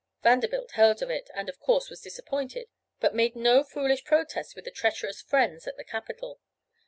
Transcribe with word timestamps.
Vanderbilt 0.23 0.71
heard 0.71 1.03
of 1.03 1.11
it, 1.11 1.29
and 1.35 1.47
of 1.47 1.59
course 1.59 1.91
was 1.91 2.01
disappointed 2.01 2.69
but 2.99 3.13
made 3.13 3.35
no 3.35 3.63
foolish 3.63 4.03
protests 4.03 4.55
with 4.55 4.65
the 4.65 4.71
treacherous 4.71 5.21
'friends' 5.21 5.67
at 5.67 5.77
the 5.77 5.83
capitol. 5.83 6.39